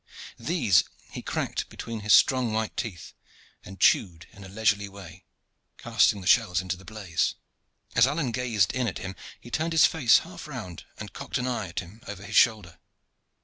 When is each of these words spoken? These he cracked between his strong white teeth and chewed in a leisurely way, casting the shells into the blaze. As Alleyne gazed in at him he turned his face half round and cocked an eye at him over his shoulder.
These 0.39 0.85
he 1.11 1.21
cracked 1.21 1.69
between 1.69 1.99
his 1.99 2.11
strong 2.13 2.51
white 2.53 2.75
teeth 2.75 3.13
and 3.63 3.79
chewed 3.79 4.25
in 4.31 4.43
a 4.43 4.49
leisurely 4.49 4.89
way, 4.89 5.25
casting 5.77 6.21
the 6.21 6.25
shells 6.25 6.59
into 6.59 6.75
the 6.75 6.83
blaze. 6.83 7.35
As 7.95 8.07
Alleyne 8.07 8.31
gazed 8.31 8.73
in 8.73 8.87
at 8.87 8.97
him 8.97 9.15
he 9.39 9.51
turned 9.51 9.73
his 9.73 9.85
face 9.85 10.17
half 10.25 10.47
round 10.47 10.85
and 10.97 11.13
cocked 11.13 11.37
an 11.37 11.45
eye 11.45 11.67
at 11.67 11.81
him 11.81 12.01
over 12.07 12.23
his 12.25 12.35
shoulder. 12.35 12.79